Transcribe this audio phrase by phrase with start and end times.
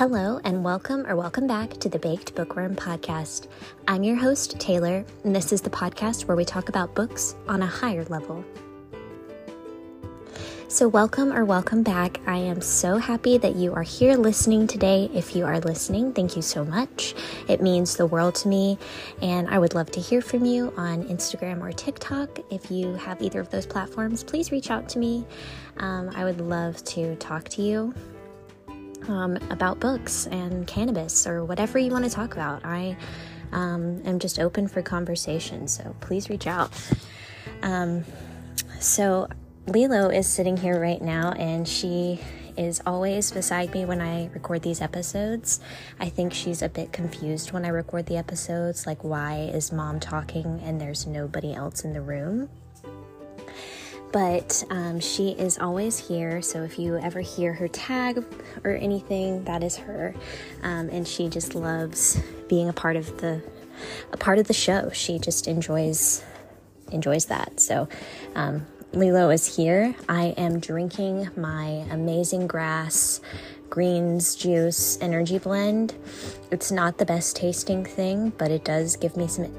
[0.00, 3.48] Hello, and welcome or welcome back to the Baked Bookworm podcast.
[3.86, 7.60] I'm your host, Taylor, and this is the podcast where we talk about books on
[7.60, 8.42] a higher level.
[10.68, 12.18] So, welcome or welcome back.
[12.26, 15.10] I am so happy that you are here listening today.
[15.12, 17.14] If you are listening, thank you so much.
[17.46, 18.78] It means the world to me,
[19.20, 22.38] and I would love to hear from you on Instagram or TikTok.
[22.50, 25.26] If you have either of those platforms, please reach out to me.
[25.76, 27.92] Um, I would love to talk to you
[29.10, 32.64] um, about books and cannabis or whatever you want to talk about.
[32.64, 32.96] I
[33.52, 36.70] um, am just open for conversation, so please reach out.
[37.62, 38.04] Um,
[38.78, 39.28] so,
[39.66, 42.20] Lilo is sitting here right now, and she
[42.56, 45.60] is always beside me when I record these episodes.
[45.98, 50.00] I think she's a bit confused when I record the episodes, like, why is mom
[50.00, 52.48] talking and there's nobody else in the room?
[54.12, 58.24] But um, she is always here, so if you ever hear her tag
[58.64, 60.14] or anything, that is her,
[60.62, 63.42] um, and she just loves being a part of the
[64.12, 64.90] a part of the show.
[64.92, 66.24] She just enjoys
[66.90, 67.60] enjoys that.
[67.60, 67.88] So
[68.34, 69.94] um, Lilo is here.
[70.08, 73.20] I am drinking my amazing grass
[73.70, 75.94] greens juice energy blend.
[76.50, 79.54] It's not the best tasting thing, but it does give me some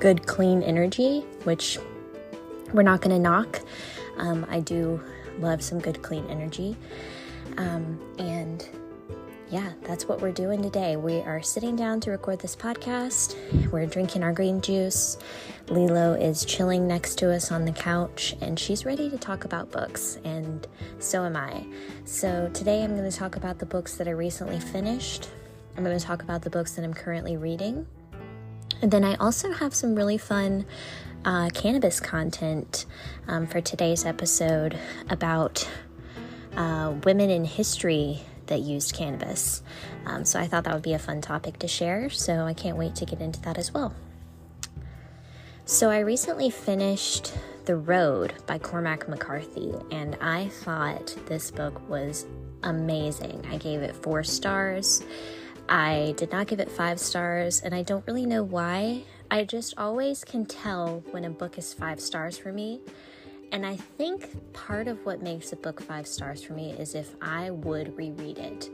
[0.00, 1.78] good clean energy, which
[2.72, 3.60] we're not going to knock.
[4.16, 5.00] Um, I do
[5.38, 6.76] love some good clean energy.
[7.56, 8.68] Um, and
[9.50, 10.96] yeah, that's what we're doing today.
[10.96, 13.34] We are sitting down to record this podcast.
[13.70, 15.16] We're drinking our green juice.
[15.68, 19.70] Lilo is chilling next to us on the couch and she's ready to talk about
[19.70, 20.66] books, and
[20.98, 21.64] so am I.
[22.04, 25.28] So, today I'm going to talk about the books that I recently finished.
[25.76, 27.86] I'm going to talk about the books that I'm currently reading.
[28.82, 30.66] And then I also have some really fun
[31.24, 32.86] uh, cannabis content
[33.26, 34.78] um, for today's episode
[35.10, 35.68] about
[36.56, 39.62] uh, women in history that used cannabis.
[40.06, 42.76] Um, so I thought that would be a fun topic to share, so I can't
[42.76, 43.94] wait to get into that as well.
[45.64, 47.34] So I recently finished
[47.66, 52.24] The Road by Cormac McCarthy, and I thought this book was
[52.62, 53.46] amazing.
[53.50, 55.02] I gave it four stars.
[55.68, 59.02] I did not give it five stars, and I don't really know why.
[59.30, 62.80] I just always can tell when a book is five stars for me
[63.50, 67.14] and I think part of what makes a book five stars for me is if
[67.22, 68.68] I would reread it.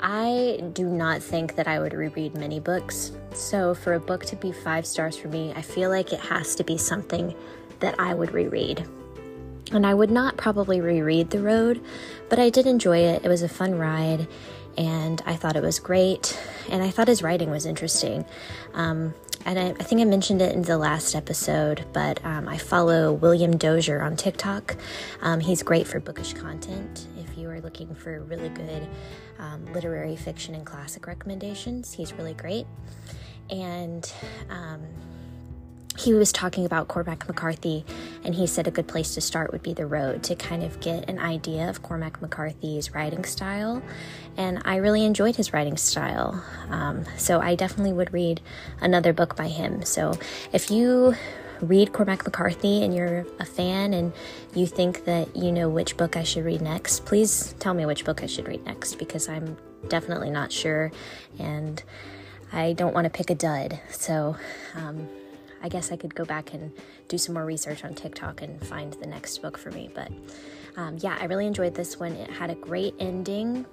[0.00, 3.12] I do not think that I would reread many books.
[3.32, 6.54] So for a book to be five stars for me, I feel like it has
[6.56, 7.34] to be something
[7.80, 8.86] that I would reread.
[9.72, 11.82] And I would not probably reread The Road,
[12.28, 13.24] but I did enjoy it.
[13.24, 14.28] It was a fun ride,
[14.76, 16.38] and I thought it was great.
[16.70, 18.24] And I thought his writing was interesting.
[18.74, 22.58] Um, and I, I, think I mentioned it in the last episode, but um, I
[22.58, 24.76] follow William Dozier on TikTok.
[25.20, 27.06] Um, he's great for bookish content.
[27.18, 28.88] If you are looking for really good
[29.38, 32.66] um, literary fiction and classic recommendations, he's really great.
[33.50, 34.10] And
[34.50, 34.82] um,
[35.98, 37.84] he was talking about Cormac McCarthy,
[38.24, 40.80] and he said a good place to start would be The Road to kind of
[40.80, 43.82] get an idea of Cormac McCarthy's writing style.
[44.36, 46.42] And I really enjoyed his writing style.
[46.70, 48.40] Um, so I definitely would read
[48.80, 49.84] another book by him.
[49.84, 50.14] So
[50.52, 51.14] if you
[51.60, 54.12] read Cormac McCarthy and you're a fan and
[54.54, 58.04] you think that you know which book I should read next, please tell me which
[58.04, 59.56] book I should read next because I'm
[59.88, 60.90] definitely not sure
[61.38, 61.82] and
[62.52, 63.80] I don't want to pick a dud.
[63.90, 64.36] So,
[64.74, 65.08] um,
[65.62, 66.72] I guess I could go back and
[67.08, 69.90] do some more research on TikTok and find the next book for me.
[69.94, 70.10] But
[70.76, 72.12] um, yeah, I really enjoyed this one.
[72.12, 73.66] It had a great ending.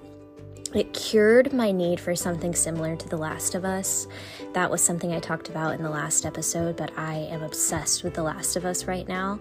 [0.75, 4.05] It cured my need for something similar to The Last of Us.
[4.53, 8.13] That was something I talked about in the last episode, but I am obsessed with
[8.13, 9.39] The Last of Us right now.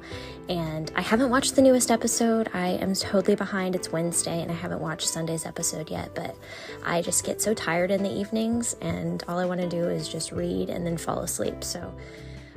[0.48, 2.48] And I haven't watched the newest episode.
[2.54, 3.74] I am totally behind.
[3.74, 6.34] It's Wednesday, and I haven't watched Sunday's episode yet, but
[6.82, 10.08] I just get so tired in the evenings, and all I want to do is
[10.08, 11.62] just read and then fall asleep.
[11.62, 11.92] So,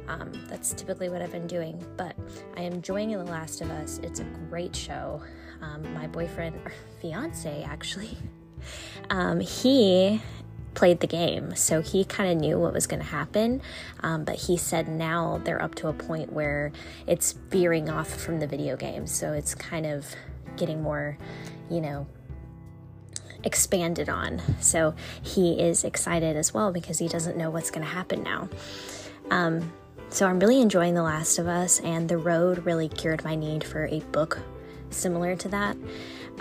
[0.07, 2.15] um, that's typically what I've been doing, but
[2.57, 3.99] I am enjoying The Last of Us.
[4.03, 5.21] It's a great show.
[5.61, 8.17] Um, my boyfriend, or fiance actually,
[9.09, 10.21] um, he
[10.73, 13.61] played the game, so he kind of knew what was going to happen.
[14.01, 16.71] Um, but he said now they're up to a point where
[17.07, 20.05] it's veering off from the video game, so it's kind of
[20.57, 21.17] getting more,
[21.69, 22.07] you know,
[23.43, 24.41] expanded on.
[24.59, 28.49] So he is excited as well because he doesn't know what's going to happen now.
[29.29, 29.71] Um,
[30.11, 33.63] so I'm really enjoying The Last of Us, and The Road really cured my need
[33.63, 34.39] for a book
[34.89, 35.77] similar to that,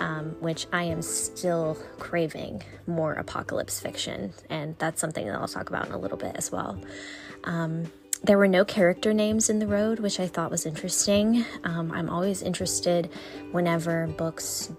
[0.01, 5.69] um, which I am still craving more apocalypse fiction, and that's something that I'll talk
[5.69, 6.77] about in a little bit as well.
[7.45, 7.89] Um,
[8.23, 11.45] there were no character names in The Road, which I thought was interesting.
[11.63, 13.09] Um, I'm always interested
[13.51, 14.71] whenever books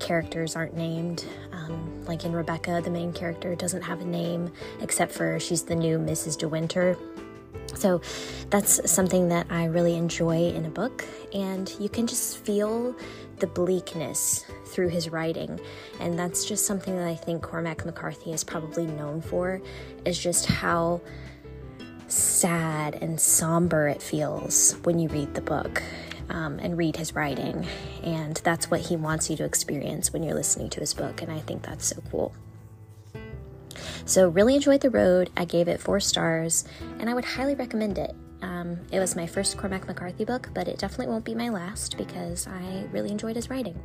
[0.00, 1.26] characters aren't named.
[1.52, 4.50] Um, like in Rebecca, the main character doesn't have a name
[4.80, 6.38] except for she's the new Mrs.
[6.38, 6.96] De Winter.
[7.74, 8.00] So
[8.50, 12.94] that's something that I really enjoy in a book, and you can just feel
[13.38, 15.58] the bleakness through his writing.
[15.98, 19.62] And that's just something that I think Cormac McCarthy is probably known for,
[20.04, 21.00] is just how
[22.08, 25.82] sad and somber it feels when you read the book.
[26.28, 27.66] Um, and read his writing.
[28.04, 31.22] And that's what he wants you to experience when you're listening to his book.
[31.22, 32.32] And I think that's so cool.
[34.04, 35.30] So, really enjoyed The Road.
[35.36, 36.64] I gave it four stars,
[36.98, 38.14] and I would highly recommend it.
[38.42, 41.96] Um, it was my first Cormac McCarthy book, but it definitely won't be my last
[41.96, 43.80] because I really enjoyed his writing.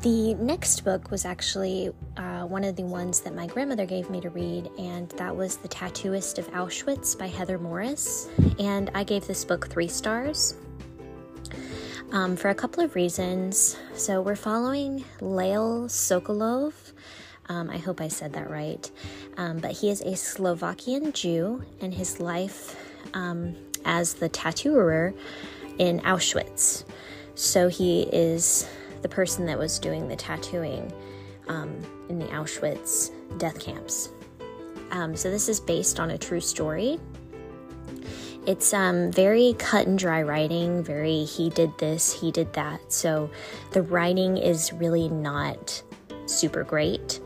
[0.00, 4.20] The next book was actually uh, one of the ones that my grandmother gave me
[4.22, 8.28] to read, and that was The Tattooist of Auschwitz by Heather Morris.
[8.58, 10.56] And I gave this book three stars
[12.10, 13.76] um, for a couple of reasons.
[13.94, 16.72] So, we're following Lale Sokolov.
[17.52, 18.90] Um, I hope I said that right.
[19.36, 22.76] Um, but he is a Slovakian Jew, and his life
[23.12, 23.54] um,
[23.84, 25.12] as the tattooer
[25.78, 26.84] in Auschwitz.
[27.34, 28.66] So, he is
[29.02, 30.92] the person that was doing the tattooing
[31.48, 31.78] um,
[32.08, 34.08] in the Auschwitz death camps.
[34.90, 36.98] Um, so, this is based on a true story.
[38.46, 42.80] It's um, very cut and dry writing, very he did this, he did that.
[42.90, 43.30] So,
[43.72, 45.82] the writing is really not
[46.32, 47.20] super great.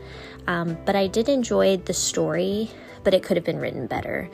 [0.47, 2.69] Um, but I did enjoy the story,
[3.03, 4.29] but it could have been written better.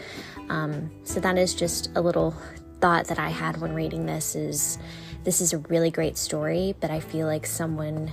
[0.49, 2.35] Um, so that is just a little
[2.79, 4.77] thought that I had when reading this is
[5.23, 8.11] this is a really great story, but I feel like someone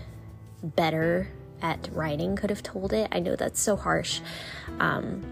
[0.63, 1.29] better
[1.61, 3.09] at writing could have told it.
[3.11, 4.21] I know that's so harsh.
[4.79, 5.23] Um,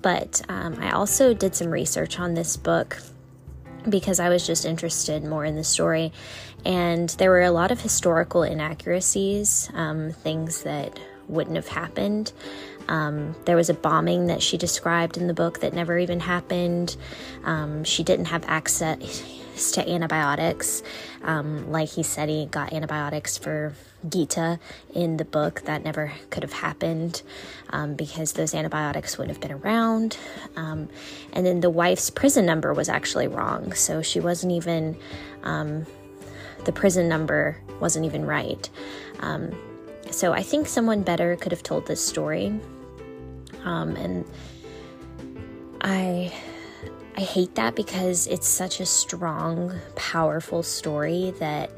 [0.00, 2.96] but um, I also did some research on this book
[3.88, 6.12] because I was just interested more in the story.
[6.64, 10.98] And there were a lot of historical inaccuracies, um, things that
[11.28, 12.32] wouldn't have happened.
[12.88, 16.96] Um, there was a bombing that she described in the book that never even happened.
[17.44, 19.22] Um, she didn't have access
[19.56, 20.82] to antibiotics.
[21.22, 23.74] Um, like he said, he got antibiotics for
[24.08, 24.58] Gita
[24.94, 25.62] in the book.
[25.62, 27.22] That never could have happened
[27.70, 30.18] um, because those antibiotics wouldn't have been around.
[30.56, 30.88] Um,
[31.32, 33.72] and then the wife's prison number was actually wrong.
[33.72, 34.96] So she wasn't even,
[35.42, 35.86] um,
[36.64, 38.68] the prison number wasn't even right.
[39.20, 39.56] Um,
[40.10, 42.58] so I think someone better could have told this story.
[43.64, 44.24] Um, and
[45.80, 46.32] I
[47.16, 51.70] I hate that because it's such a strong, powerful story that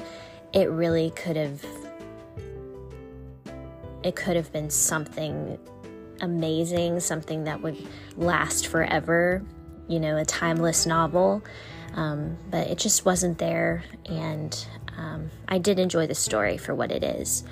[0.53, 1.65] it really could have
[4.03, 5.59] it could have been something
[6.21, 7.77] amazing, something that would
[8.17, 9.45] last forever,
[9.87, 11.43] you know, a timeless novel.
[11.95, 16.91] Um, but it just wasn't there, and um, I did enjoy the story for what
[16.91, 17.45] it is.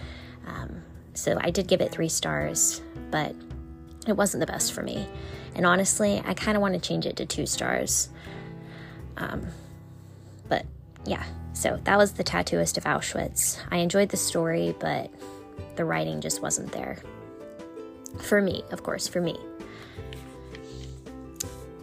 [0.47, 0.83] Um,
[1.15, 3.35] so I did give it three stars, but
[4.07, 5.09] it wasn't the best for me.
[5.57, 8.11] And honestly, I kind of want to change it to two stars.
[9.17, 9.47] Um,
[10.49, 10.67] but
[11.07, 11.25] yeah,
[11.55, 13.59] so that was The Tattooist of Auschwitz.
[13.71, 15.11] I enjoyed the story, but
[15.77, 16.99] the writing just wasn't there.
[18.21, 19.39] For me, of course, for me.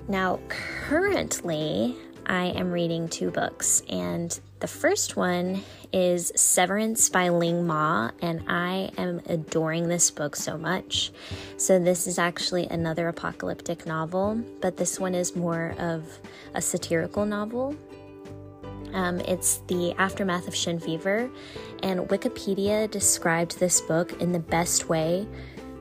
[0.07, 1.95] Now, currently,
[2.27, 8.43] I am reading two books, and the first one is Severance by Ling Ma, and
[8.47, 11.11] I am adoring this book so much.
[11.57, 16.03] So, this is actually another apocalyptic novel, but this one is more of
[16.55, 17.75] a satirical novel.
[18.93, 21.29] Um, it's the aftermath of Shen Fever,
[21.83, 25.27] and Wikipedia described this book in the best way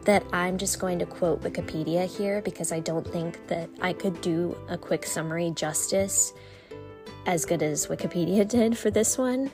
[0.04, 4.20] that I'm just going to quote Wikipedia here because I don't think that I could
[4.20, 6.32] do a quick summary justice
[7.26, 9.50] as good as Wikipedia did for this one.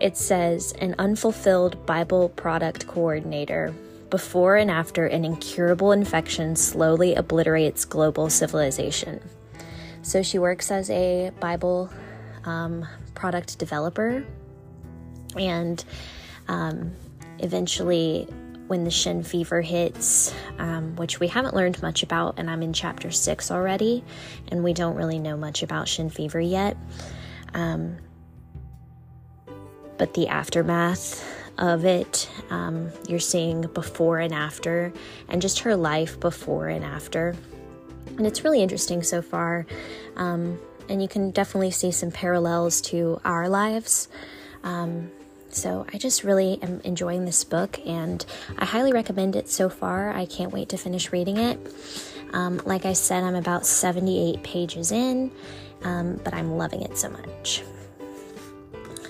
[0.00, 3.74] It says an unfulfilled Bible product coordinator.
[4.10, 9.20] Before and after an incurable infection slowly obliterates global civilization.
[10.02, 11.90] So she works as a Bible
[12.44, 14.24] um, product developer,
[15.36, 15.82] and
[16.48, 16.92] um,
[17.38, 18.28] eventually
[18.66, 22.72] when the Shen fever hits, um, which we haven't learned much about, and I'm in
[22.72, 24.04] chapter six already,
[24.48, 26.76] and we don't really know much about Shen fever yet.
[29.98, 31.24] But the aftermath
[31.58, 34.92] of it, um, you're seeing before and after,
[35.28, 37.36] and just her life before and after.
[38.16, 39.66] And it's really interesting so far.
[40.16, 40.58] Um,
[40.88, 44.08] and you can definitely see some parallels to our lives.
[44.62, 45.10] Um,
[45.50, 48.24] so I just really am enjoying this book and
[48.58, 50.10] I highly recommend it so far.
[50.12, 51.58] I can't wait to finish reading it.
[52.32, 55.30] Um, like I said, I'm about 78 pages in,
[55.84, 57.62] um, but I'm loving it so much.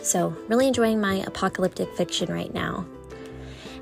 [0.05, 2.87] So really enjoying my apocalyptic fiction right now.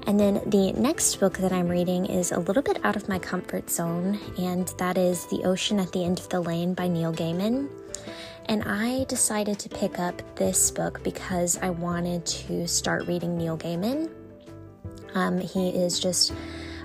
[0.06, 3.18] And then the next book that I'm reading is a little bit out of my
[3.18, 7.12] comfort zone, and that is The Ocean at the End of the Lane by Neil
[7.12, 7.68] Gaiman.
[8.46, 13.56] And I decided to pick up this book because I wanted to start reading Neil
[13.56, 14.10] Gaiman.
[15.14, 16.32] Um, he is just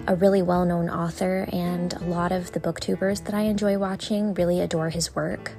[0.08, 4.34] a really well known author, and a lot of the booktubers that I enjoy watching
[4.34, 5.54] really adore his work.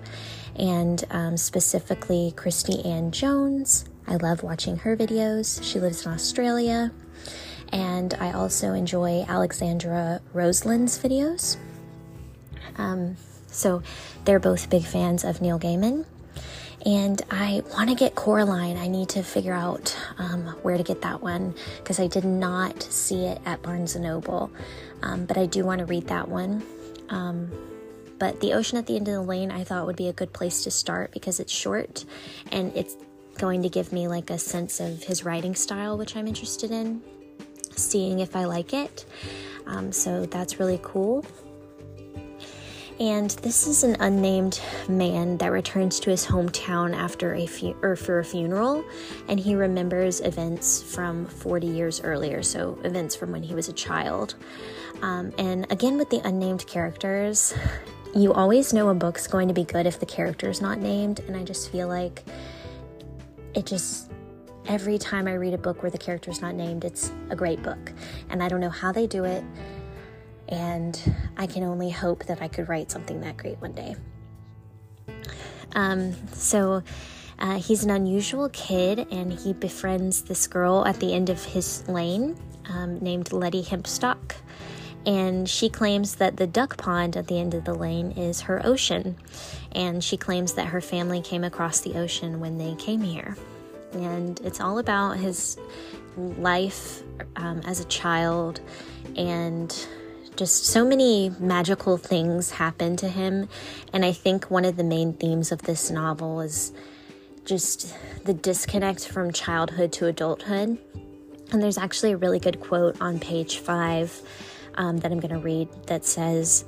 [0.58, 3.84] And um, specifically, Christy Ann Jones.
[4.06, 5.62] I love watching her videos.
[5.62, 6.92] She lives in Australia
[7.72, 11.56] and I also enjoy Alexandra Roseland's videos.
[12.76, 13.16] Um,
[13.48, 13.82] so
[14.24, 16.06] they're both big fans of Neil Gaiman.
[16.86, 18.76] And I want to get Coraline.
[18.76, 22.82] I need to figure out um, where to get that one because I did not
[22.82, 24.50] see it at Barnes and Noble.
[25.02, 26.62] Um, but I do want to read that one.
[27.08, 27.50] Um,
[28.18, 30.32] but The Ocean at the End of the Lane I thought would be a good
[30.32, 32.04] place to start because it's short
[32.52, 32.96] and it's
[33.38, 37.02] going to give me like a sense of his writing style, which I'm interested in
[37.76, 39.04] seeing if I like it.
[39.66, 41.24] Um, so that's really cool.
[43.00, 47.94] And this is an unnamed man that returns to his hometown after a fu- or
[47.94, 48.84] for a funeral,
[49.28, 53.72] and he remembers events from 40 years earlier, so events from when he was a
[53.72, 54.34] child.
[55.00, 57.54] Um, and again, with the unnamed characters,
[58.14, 61.36] you always know a book's going to be good if the character's not named, and
[61.36, 62.24] I just feel like
[63.54, 64.10] it just
[64.68, 67.92] every time I read a book where the character's not named, it's a great book.
[68.28, 69.42] And I don't know how they do it.
[70.48, 71.00] And
[71.36, 73.96] I can only hope that I could write something that great one day.
[75.74, 76.82] Um, so
[77.38, 81.86] uh, he's an unusual kid and he befriends this girl at the end of his
[81.88, 82.36] lane
[82.68, 84.36] um, named Lettie Hempstock.
[85.06, 88.64] And she claims that the duck pond at the end of the lane is her
[88.64, 89.16] ocean.
[89.72, 93.36] And she claims that her family came across the ocean when they came here.
[93.92, 95.56] And it's all about his
[96.16, 97.02] life
[97.36, 98.60] um, as a child.
[99.16, 99.74] And
[100.38, 103.48] just so many magical things happen to him.
[103.92, 106.72] And i think one of the main themes of this novel is
[107.44, 107.92] just
[108.24, 110.78] the disconnect from childhood to adulthood.
[111.50, 114.22] And there's actually a really good quote on page five
[114.78, 116.64] um, that i'm going to read that says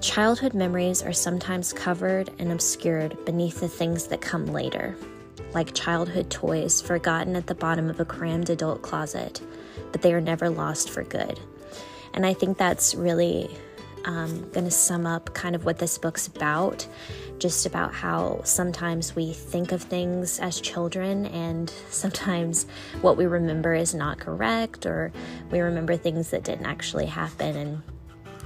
[0.00, 4.96] childhood memories are sometimes covered and obscured beneath the things that come later
[5.54, 9.40] like childhood toys forgotten at the bottom of a crammed adult closet,
[9.90, 11.38] but they are never lost for good.
[12.14, 13.50] And I think that's really
[14.04, 16.86] um, going to sum up kind of what this book's about
[17.38, 22.66] just about how sometimes we think of things as children and sometimes
[23.00, 25.12] what we remember is not correct or
[25.50, 27.82] we remember things that didn't actually happen and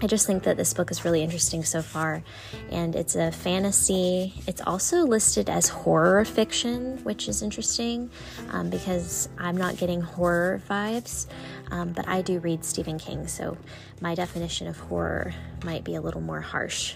[0.03, 2.23] I just think that this book is really interesting so far,
[2.71, 4.35] and it's a fantasy.
[4.47, 8.11] It's also listed as horror fiction, which is interesting
[8.51, 11.27] um, because I'm not getting horror vibes,
[11.71, 13.57] um, but I do read Stephen King, so
[14.03, 15.33] my definition of horror
[15.65, 16.95] might be a little more harsh.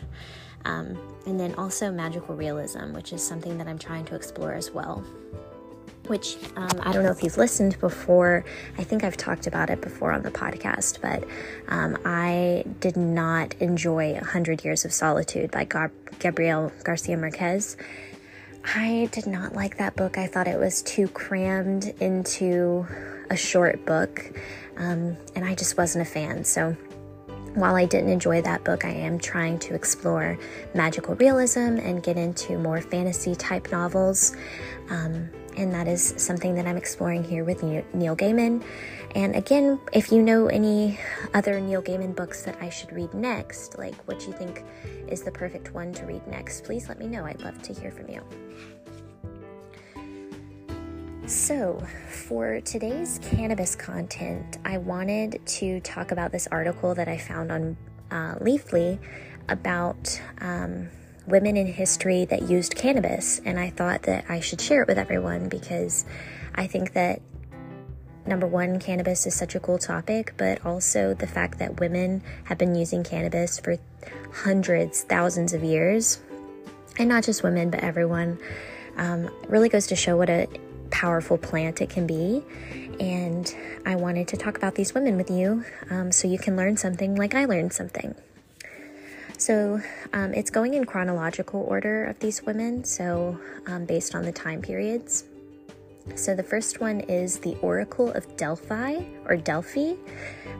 [0.66, 4.70] Um, and then also magical realism, which is something that I'm trying to explore as
[4.70, 5.02] well
[6.10, 8.44] which um, I don't know if you've listened before.
[8.76, 11.22] I think I've talked about it before on the podcast, but
[11.68, 17.76] um, I did not enjoy 100 Years of Solitude by Gab- Gabriel Garcia Marquez.
[18.64, 20.18] I did not like that book.
[20.18, 22.86] I thought it was too crammed into
[23.30, 24.32] a short book,
[24.76, 26.44] um, and I just wasn't a fan.
[26.44, 26.72] So,
[27.54, 30.38] while I didn't enjoy that book, I am trying to explore
[30.74, 34.36] magical realism and get into more fantasy type novels.
[34.90, 38.62] Um, and that is something that I'm exploring here with Neil Gaiman.
[39.14, 40.98] And again, if you know any
[41.34, 44.64] other Neil Gaiman books that I should read next, like what you think
[45.08, 47.24] is the perfect one to read next, please let me know.
[47.24, 48.22] I'd love to hear from you.
[51.26, 57.52] So, for today's cannabis content, I wanted to talk about this article that I found
[57.52, 57.76] on
[58.10, 58.98] uh, Leafly
[59.48, 60.88] about um,
[61.30, 64.98] women in history that used cannabis, and I thought that I should share it with
[64.98, 66.04] everyone because
[66.54, 67.22] I think that
[68.26, 72.58] number one, cannabis is such a cool topic, but also the fact that women have
[72.58, 73.76] been using cannabis for
[74.32, 76.20] hundreds, thousands of years,
[76.98, 78.38] and not just women, but everyone,
[78.96, 80.46] um, really goes to show what a
[80.90, 82.42] powerful plant it can be.
[82.98, 83.54] And
[83.86, 87.16] I wanted to talk about these women with you um, so you can learn something
[87.16, 88.14] like I learned something.
[89.40, 89.80] So
[90.12, 94.60] um, it's going in chronological order of these women, so um, based on the time
[94.60, 95.24] periods.
[96.14, 99.94] So the first one is the Oracle of Delphi or Delphi,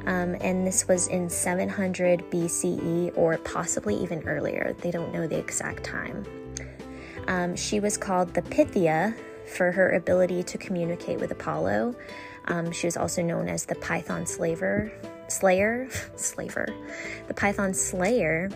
[0.07, 4.75] um, and this was in 700 BCE or possibly even earlier.
[4.81, 6.25] They don't know the exact time.
[7.29, 9.15] Um, she was called the Pythia
[9.57, 11.97] for her ability to communicate with Apollo.
[12.47, 14.91] Um, she was also known as the Python Slaver,
[15.29, 16.67] Slayer, Slaver,
[17.29, 18.49] the Python Slayer,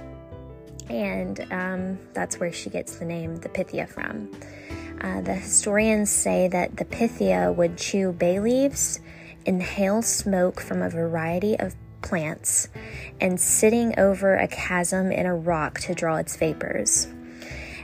[0.89, 4.31] and um, that's where she gets the name the Pythia from.
[5.01, 9.01] Uh, the historians say that the Pythia would chew bay leaves,
[9.45, 12.69] inhale smoke from a variety of plants,
[13.21, 17.09] and sitting over a chasm in a rock to draw its vapors.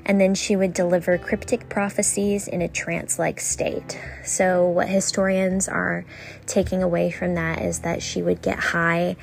[0.07, 4.01] And then she would deliver cryptic prophecies in a trance like state.
[4.25, 6.07] So, what historians are
[6.47, 9.17] taking away from that is that she would get high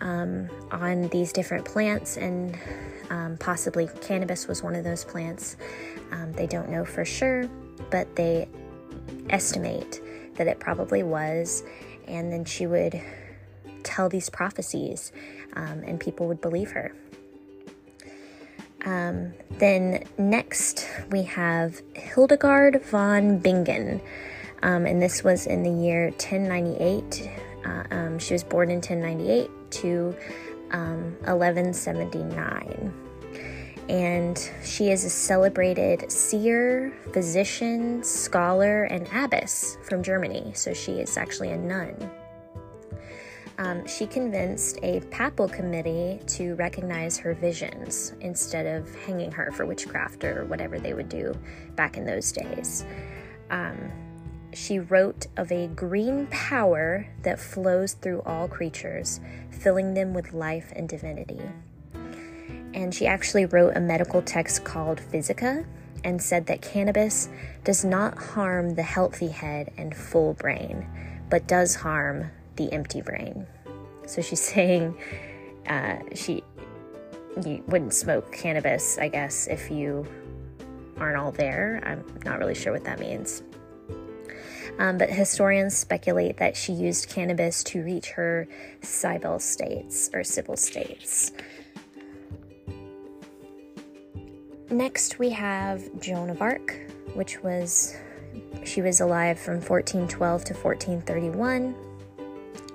[0.00, 2.56] um, on these different plants, and
[3.10, 5.56] um, possibly cannabis was one of those plants.
[6.12, 7.48] Um, they don't know for sure,
[7.90, 8.48] but they
[9.28, 10.00] estimate
[10.36, 11.62] that it probably was.
[12.06, 13.00] And then she would
[13.82, 15.12] tell these prophecies,
[15.54, 16.92] um, and people would believe her.
[18.84, 24.00] Um, then next we have Hildegard von Bingen,
[24.62, 27.30] um, and this was in the year 1098.
[27.64, 30.16] Uh, um, she was born in 1098 to
[30.70, 33.10] 1179 um,
[33.90, 40.52] and she is a celebrated seer, physician, scholar, and abbess from Germany.
[40.54, 42.10] So she is actually a nun.
[43.58, 49.66] Um, she convinced a papal committee to recognize her visions instead of hanging her for
[49.66, 51.34] witchcraft or whatever they would do
[51.74, 52.86] back in those days.
[53.50, 53.90] Um,
[54.52, 60.72] she wrote of a green power that flows through all creatures, filling them with life
[60.74, 61.40] and divinity
[62.74, 65.64] and she actually wrote a medical text called Physica
[66.04, 67.28] and said that cannabis
[67.64, 70.86] does not harm the healthy head and full brain,
[71.28, 73.46] but does harm the empty brain.
[74.06, 74.96] So she's saying
[75.66, 76.42] uh, she
[77.44, 80.06] you wouldn't smoke cannabis, I guess, if you
[80.98, 81.80] aren't all there.
[81.84, 83.42] I'm not really sure what that means.
[84.80, 88.48] Um, but historians speculate that she used cannabis to reach her
[88.80, 91.32] civil states or civil states.
[94.70, 96.80] Next, we have Joan of Arc,
[97.12, 97.94] which was
[98.64, 101.74] she was alive from 1412 to 1431.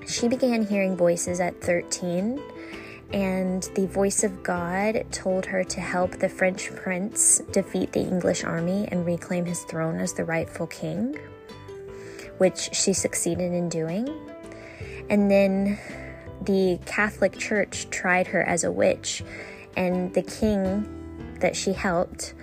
[0.07, 2.39] She began hearing voices at 13,
[3.13, 8.43] and the voice of God told her to help the French prince defeat the English
[8.43, 11.17] army and reclaim his throne as the rightful king,
[12.37, 14.07] which she succeeded in doing.
[15.09, 15.77] And then
[16.41, 19.23] the Catholic Church tried her as a witch,
[19.75, 22.33] and the king that she helped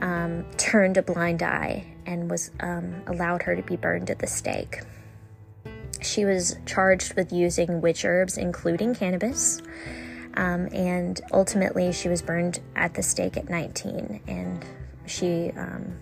[0.00, 4.26] um, turned a blind eye and was um, allowed her to be burned at the
[4.26, 4.80] stake.
[6.00, 9.60] She was charged with using witch herbs, including cannabis,
[10.34, 14.20] um, and ultimately she was burned at the stake at 19.
[14.26, 14.64] And
[15.06, 15.98] she um,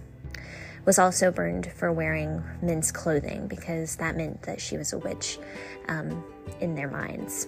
[0.88, 5.38] was also burned for wearing men's clothing because that meant that she was a witch
[5.87, 6.24] um,
[6.61, 7.46] in their minds.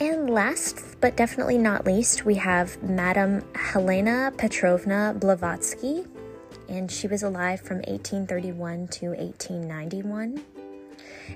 [0.00, 6.06] And last but definitely not least, we have Madame Helena Petrovna Blavatsky,
[6.68, 10.44] and she was alive from 1831 to 1891.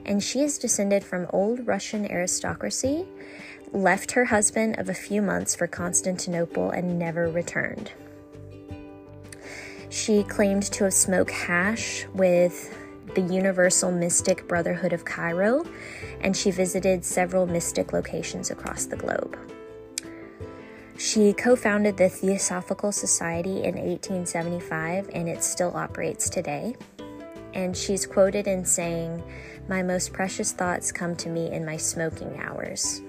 [0.04, 3.06] And she is descended from old Russian aristocracy,
[3.72, 7.92] left her husband of a few months for Constantinople, and never returned.
[9.90, 12.76] She claimed to have smoked hash with
[13.16, 15.64] the Universal Mystic Brotherhood of Cairo,
[16.20, 19.36] and she visited several mystic locations across the globe.
[20.96, 26.76] She co founded the Theosophical Society in 1875, and it still operates today.
[27.54, 29.24] And she's quoted in saying,
[29.66, 33.00] My most precious thoughts come to me in my smoking hours.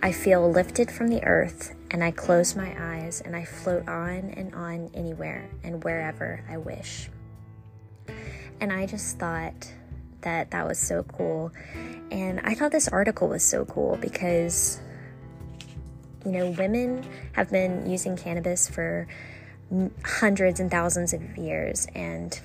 [0.00, 4.30] I feel lifted from the earth, and I close my eyes, and I float on
[4.36, 7.08] and on anywhere and wherever I wish.
[8.60, 9.72] And I just thought
[10.22, 11.52] that that was so cool.
[12.10, 14.80] And I thought this article was so cool because,
[16.24, 19.06] you know, women have been using cannabis for
[20.04, 21.86] hundreds and thousands of years.
[21.94, 22.38] And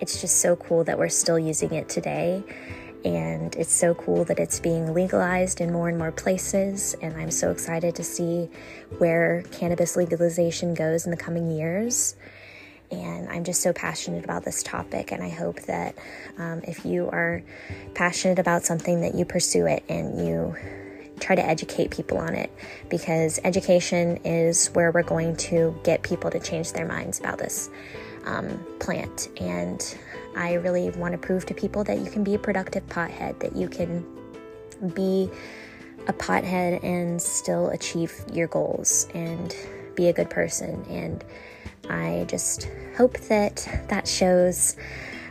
[0.00, 2.42] it's just so cool that we're still using it today.
[3.08, 6.94] And it's so cool that it's being legalized in more and more places.
[7.00, 8.50] And I'm so excited to see
[8.98, 12.16] where cannabis legalization goes in the coming years.
[12.90, 15.10] And I'm just so passionate about this topic.
[15.10, 15.94] And I hope that
[16.36, 17.42] um, if you are
[17.94, 20.54] passionate about something, that you pursue it and you
[21.18, 22.52] try to educate people on it
[22.90, 27.70] because education is where we're going to get people to change their minds about this
[28.28, 29.28] um, plant.
[29.40, 29.98] And
[30.36, 33.56] I really want to prove to people that you can be a productive pothead, that
[33.56, 34.06] you can
[34.94, 35.30] be
[36.06, 39.54] a pothead and still achieve your goals and
[39.96, 41.24] be a good person and
[41.88, 44.76] I just hope that that shows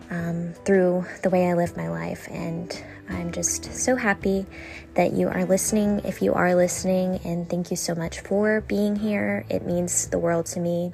[0.10, 2.28] um, through the way I live my life.
[2.32, 4.46] And I'm just so happy
[4.96, 6.02] that you are listening.
[6.04, 10.20] If you are listening, and thank you so much for being here, it means the
[10.20, 10.94] world to me,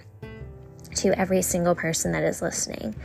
[0.98, 2.96] to every single person that is listening.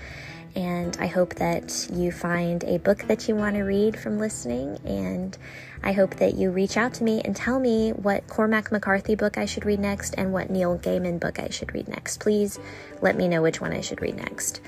[0.56, 4.78] And I hope that you find a book that you want to read from listening.
[4.84, 5.36] And
[5.82, 9.38] I hope that you reach out to me and tell me what Cormac McCarthy book
[9.38, 12.18] I should read next and what Neil Gaiman book I should read next.
[12.18, 12.58] Please
[13.00, 14.60] let me know which one I should read next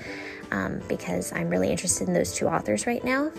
[0.51, 3.31] um, because I'm really interested in those two authors right now.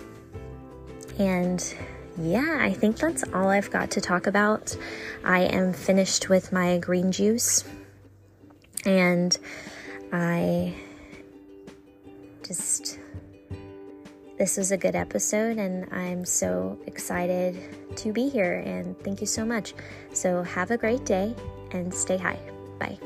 [1.18, 1.74] And
[2.18, 4.76] yeah, I think that's all I've got to talk about.
[5.24, 7.64] I am finished with my green juice
[8.84, 9.38] and
[10.12, 10.74] I
[12.46, 12.98] just
[14.38, 17.56] this was a good episode and I'm so excited
[17.96, 19.74] to be here and thank you so much.
[20.12, 21.34] So have a great day
[21.70, 22.40] and stay high.
[22.78, 22.98] Bye.